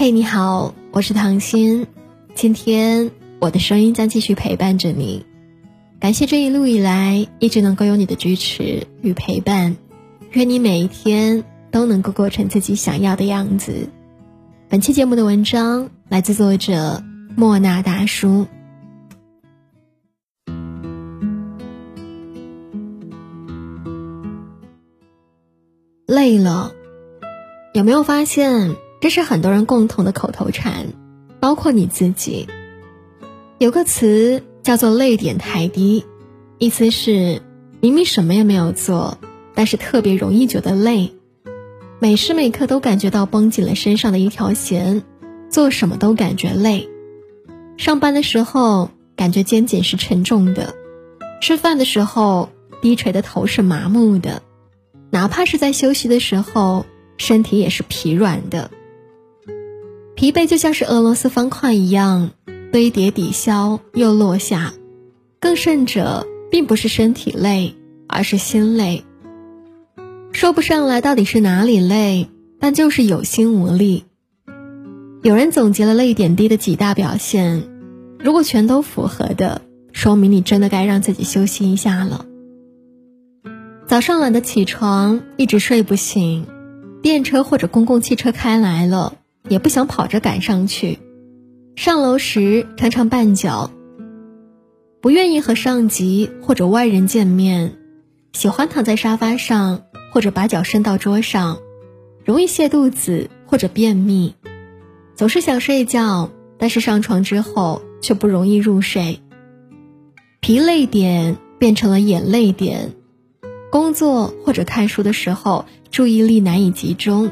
[0.00, 1.88] 嘿，你好，我是唐心。
[2.32, 3.10] 今天
[3.40, 5.26] 我的声音将继续陪伴着你。
[5.98, 9.76] 感谢这一路以来一直能够有你的支持与陪伴。
[10.30, 11.42] 愿你每一天
[11.72, 13.88] 都能够过成自己想要的样子。
[14.68, 17.02] 本期节目的文章来自作者
[17.34, 18.46] 莫那大叔。
[26.06, 26.72] 累了，
[27.74, 28.76] 有没有发现？
[29.00, 30.86] 这是很多人共同的口头禅，
[31.40, 32.48] 包括你自己。
[33.58, 36.04] 有个词叫做“泪点太低”，
[36.58, 37.40] 意思是
[37.80, 39.18] 明明什么也没有做，
[39.54, 41.12] 但是特别容易觉得累，
[42.00, 45.02] 每时每刻都感觉到绷紧了身上的一条弦，
[45.48, 46.88] 做什么都感觉累。
[47.76, 50.74] 上班的时候感觉肩颈是沉重的，
[51.40, 52.50] 吃饭的时候
[52.82, 54.42] 低垂的头是麻木的，
[55.10, 56.84] 哪怕是在休息的时候，
[57.16, 58.70] 身体也是疲软的。
[60.18, 62.32] 疲惫就像是俄罗斯方块一样
[62.72, 64.74] 堆叠抵消又落下，
[65.38, 67.76] 更甚者，并不是身体累，
[68.08, 69.04] 而是心累。
[70.32, 74.06] 说不上来到底是哪里累，但就是有心无力。
[75.22, 77.68] 有人总结了泪点低的几大表现，
[78.18, 82.26] 如果全都符合的，说明你真的该让自己休息一下了。
[83.86, 86.44] 早上懒得起床，一直睡不醒，
[87.02, 89.14] 电车或者公共汽车开来了。
[89.48, 90.98] 也不想跑着赶上去，
[91.76, 93.70] 上楼时常常绊脚。
[95.00, 97.76] 不愿意和上级或者外人见面，
[98.32, 99.82] 喜欢躺在沙发上
[100.12, 101.58] 或者把脚伸到桌上，
[102.24, 104.34] 容易泻肚子或者便秘，
[105.14, 109.20] 总是想睡觉，但是上床之后却不容易入睡。
[110.40, 112.92] 疲累点变成了眼泪点，
[113.70, 117.30] 工作或者看书的时候注意力难以集中，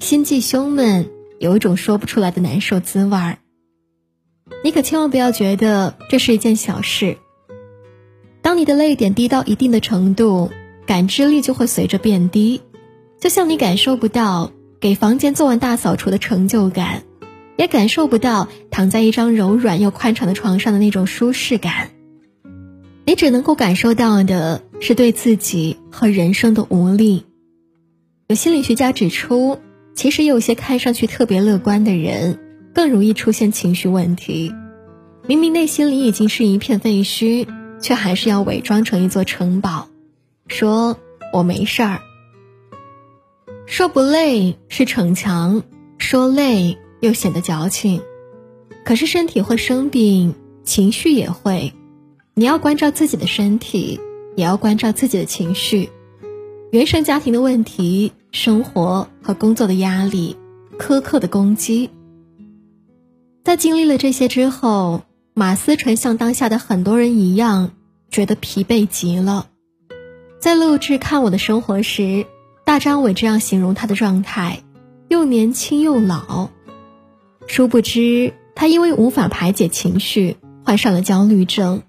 [0.00, 1.08] 心悸胸闷。
[1.40, 3.38] 有一种说不出来的难受滋味儿，
[4.62, 7.16] 你可千万不要觉得这是一件小事。
[8.42, 10.50] 当你的泪点低到一定的程度，
[10.84, 12.60] 感知力就会随着变低，
[13.18, 17.04] 就像你感受不到给房间做完大扫除的成就感，
[17.56, 21.92] 也感受不到躺在一张柔软又宽敞的床上的那种舒适感。
[23.06, 27.24] 你只能够感受到的是对自己和人生的无力。
[28.26, 29.58] 有心理学家指出。
[29.94, 32.38] 其实有些看上去特别乐观的人，
[32.74, 34.54] 更容易出现情绪问题。
[35.26, 37.46] 明明内心里已经是一片废墟，
[37.80, 39.88] 却还是要伪装成一座城堡，
[40.48, 40.96] 说
[41.32, 42.00] 我没事儿。
[43.66, 45.62] 说不累是逞强，
[45.98, 48.00] 说累又显得矫情。
[48.84, 50.34] 可是身体会生病，
[50.64, 51.72] 情绪也会，
[52.34, 54.00] 你要关照自己的身体，
[54.36, 55.90] 也要关照自己的情绪。
[56.72, 58.12] 原生家庭的问题。
[58.32, 60.36] 生活和工作的压力，
[60.78, 61.90] 苛刻的攻击。
[63.42, 65.02] 在经历了这些之后，
[65.34, 67.72] 马思纯像当下的很多人一样，
[68.10, 69.48] 觉得疲惫极了。
[70.38, 72.24] 在录制《看我的生活》时，
[72.64, 74.62] 大张伟这样形容他的状态：
[75.08, 76.50] 又年轻又老。
[77.48, 81.82] 殊不知，他因为无法排解情绪，患上了焦虑症。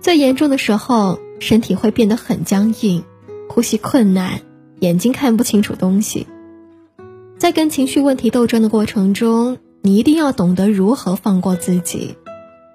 [0.00, 3.02] 最严重的时候，身体会变得很僵硬，
[3.48, 4.40] 呼吸困难。
[4.80, 6.26] 眼睛看不清楚东西，
[7.38, 12.16] 在跟情绪问题斗争的过程中，你一定要懂得如何放过自己。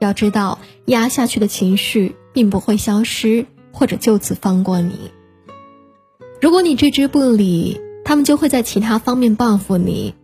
[0.00, 5.10] 要知道，压下去的情绪并不会消失，或者就此放过你。
[6.40, 10.14] 如果你置之不理，他们就会在其他方面报复你。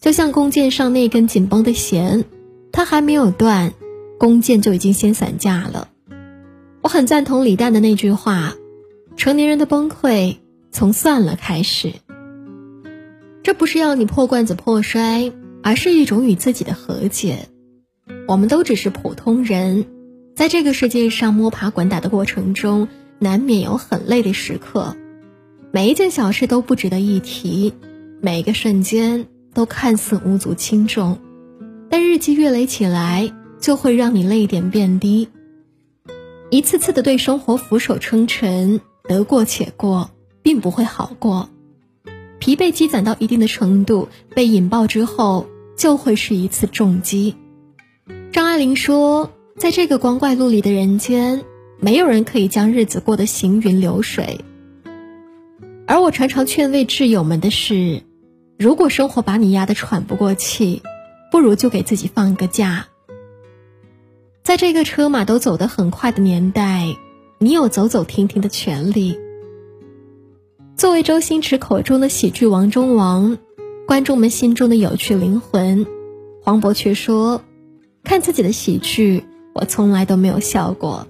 [0.00, 2.24] 就像弓箭上那根紧绷的弦，
[2.72, 3.74] 它还没有断，
[4.18, 5.88] 弓箭就已经先散架了。
[6.80, 8.54] 我很赞同李诞的那句话：
[9.16, 10.36] 成年人的崩溃。
[10.76, 11.94] 从算了开始，
[13.42, 15.32] 这不是要你破罐子破摔，
[15.62, 17.48] 而是一种与自己的和解。
[18.28, 19.86] 我们都只是普通人，
[20.34, 22.88] 在这个世界上摸爬滚打的过程中，
[23.18, 24.94] 难免有很累的时刻。
[25.72, 27.72] 每一件小事都不值得一提，
[28.20, 31.18] 每个瞬间都看似无足轻重，
[31.88, 35.30] 但日积月累起来，就会让你泪点变低。
[36.50, 40.10] 一次次的对生活俯首称臣，得过且过。
[40.46, 41.50] 并不会好过，
[42.38, 47.34] 疲惫积攒到一定的程度，被引爆之后，就会是一次重击。
[48.30, 51.44] 张爱玲说：“在这个光怪陆离的人间，
[51.80, 54.38] 没有人可以将日子过得行云流水。”
[55.84, 58.04] 而我常常劝慰挚友们的是：
[58.56, 60.80] 如果生活把你压得喘不过气，
[61.32, 62.86] 不如就给自己放个假。
[64.44, 66.86] 在这个车马都走得很快的年代，
[67.40, 69.18] 你有走走停停的权利。
[70.76, 73.38] 作为周星驰口中的喜剧王中王，
[73.86, 75.86] 观众们心中的有趣灵魂，
[76.42, 77.40] 黄渤却说
[78.04, 79.24] ：“看自己的喜剧，
[79.54, 81.06] 我从来都没有笑过。”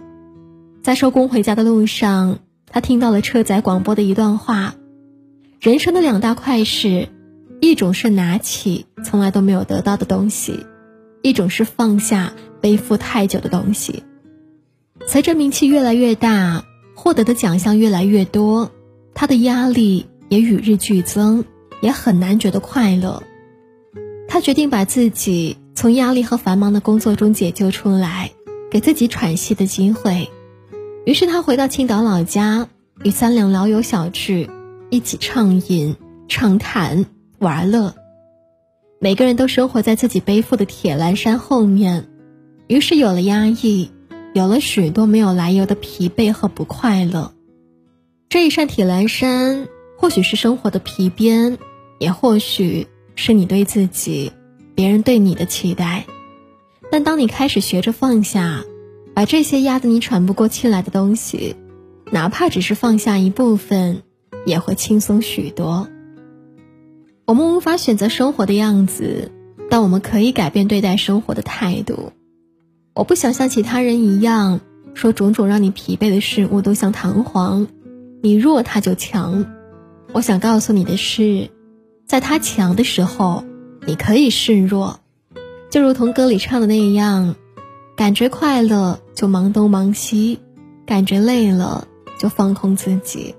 [0.85, 2.39] 在收工回家的路上，
[2.71, 4.77] 他听到了车载广播的一段话
[5.59, 7.09] ：“人生的两大快事，
[7.61, 10.65] 一种是拿起从来都没有得到的东西，
[11.23, 14.05] 一种是放下背负太久的东西。”
[15.09, 16.63] 随着名气越来越大，
[16.95, 18.71] 获得的奖项越来越多，
[19.17, 21.47] 他的压力也与日俱增，
[21.81, 23.23] 也很难觉得快乐。
[24.29, 28.33] 他决定把自己从压力和繁忙的工作中解救出来，
[28.71, 30.29] 给自己喘息的机会。
[31.07, 32.69] 于是他回到青岛老家，
[33.05, 34.51] 与三两老友小聚，
[34.91, 35.97] 一起畅饮、
[36.29, 37.07] 畅谈、
[37.39, 37.95] 玩乐。
[39.01, 42.09] 每个人都生活在自己背负的铁栏山后面，
[42.67, 43.91] 于是有了压抑，
[44.35, 47.33] 有了许多没有来由的疲惫和不快乐。
[48.37, 49.67] 这一扇铁栏山，
[49.97, 51.57] 或许是生活的皮鞭，
[51.99, 52.87] 也或许。
[53.15, 54.31] 是你对自己，
[54.75, 56.05] 别人对你的期待，
[56.91, 58.63] 但当你开始学着放下，
[59.15, 61.57] 把这些压得你喘不过气来的东西，
[62.11, 64.03] 哪怕只是放下一部分，
[64.45, 65.89] 也会轻松许多。
[67.25, 69.33] 我们无法选择生活的样子，
[69.71, 72.13] 但我们可以改变对待生活的态度。
[72.93, 74.61] 我不想像其他人一样，
[74.93, 77.67] 说种种让你疲惫的事物都像弹簧，
[78.23, 79.47] 你弱他就强。
[80.13, 81.51] 我想告诉你的是。
[82.07, 83.43] 在他强的时候，
[83.85, 85.01] 你可以示弱，
[85.71, 87.35] 就如同歌里唱的那样，
[87.97, 90.39] 感觉快乐就忙东忙西，
[90.87, 93.35] 感觉累了就放空自己，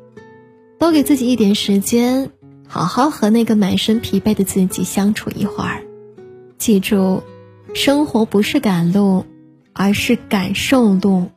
[0.78, 2.30] 多给自己一点时间，
[2.68, 5.84] 好好和那个满身疲惫的自己相处一会儿。
[6.58, 7.24] 记住，
[7.74, 9.24] 生活不是赶路，
[9.72, 11.28] 而是感受路。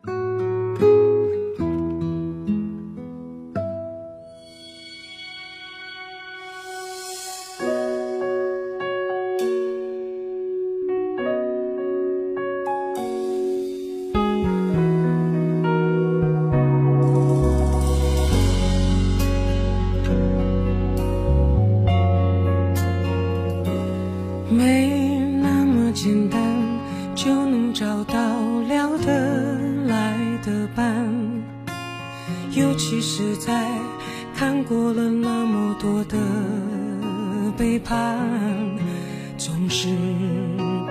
[39.51, 39.89] 总是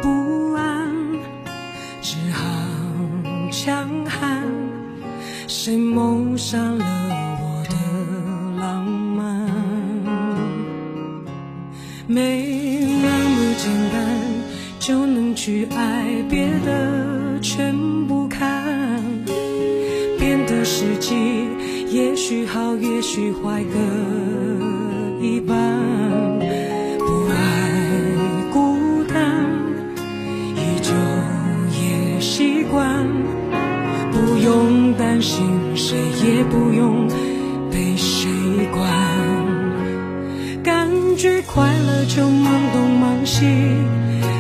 [0.02, 0.94] 不安，
[2.02, 2.44] 只好
[3.50, 4.44] 强悍。
[5.48, 6.86] 谁谋杀了
[7.40, 7.76] 我的
[8.60, 9.50] 浪漫？
[12.06, 13.98] 没那么简单
[14.78, 17.74] 就能去爱，别的全
[18.08, 19.02] 不看，
[20.20, 21.16] 变得实际。
[21.90, 25.58] 也许好，也许坏，各一半。
[34.40, 35.46] 不用担心，
[35.76, 37.06] 谁也不用
[37.70, 38.30] 被谁
[38.72, 38.90] 管。
[40.64, 40.88] 感
[41.18, 43.46] 觉快乐就忙东忙西，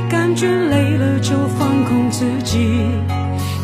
[0.09, 2.79] 感觉累了就放空自己。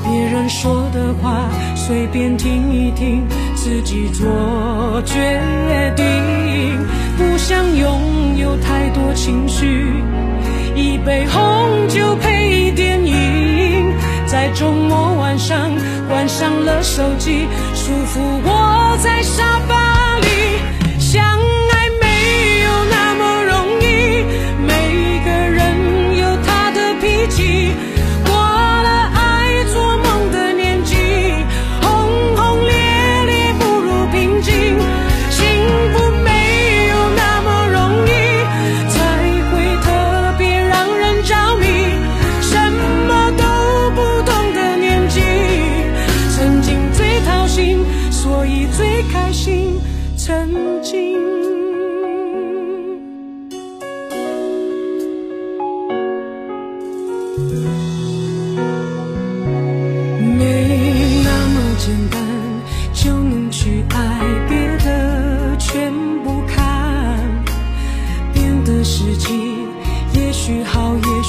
[0.03, 3.23] 别人说的话，随便听一听。
[3.55, 5.15] 自己做决
[5.95, 6.05] 定，
[7.17, 9.87] 不想拥有太多情绪。
[10.75, 13.15] 一杯红酒配电影，
[14.27, 15.71] 在周末晚上
[16.09, 19.74] 关上了手机，舒服窝在沙发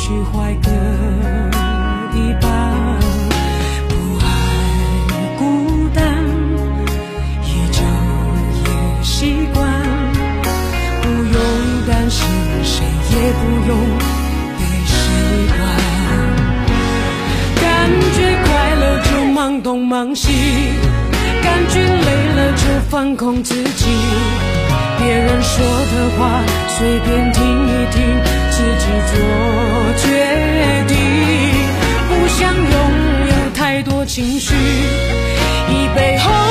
[0.07, 0.71] 去欢各
[2.17, 2.49] 一半，
[3.89, 3.93] 不
[4.25, 4.25] 爱
[5.37, 5.43] 孤
[5.93, 6.05] 单，
[7.43, 7.83] 依旧
[8.63, 9.67] 也习惯。
[11.03, 11.35] 不用
[11.89, 12.25] 担心，
[12.63, 13.77] 谁也不用
[14.57, 14.95] 被习
[15.57, 15.59] 惯。
[17.61, 17.67] 感
[18.15, 18.47] 觉快
[18.77, 20.31] 乐就忙东忙西，
[21.43, 23.87] 感觉累了就放空自己。
[25.01, 28.46] 别人说的话随便听一听。
[28.57, 30.97] 自己做决定
[32.09, 34.55] 不想拥有太多情绪
[35.69, 36.46] 一杯红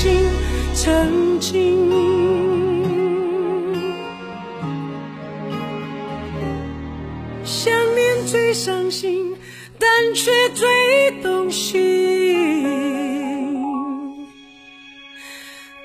[0.00, 0.16] 心
[0.74, 1.90] 曾经。
[7.42, 9.34] 想念最伤心
[9.76, 11.74] 但却最动心。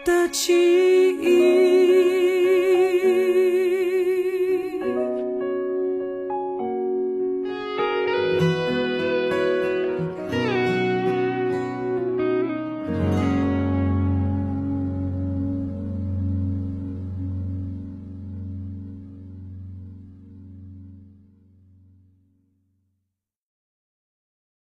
[0.06, 0.93] 的情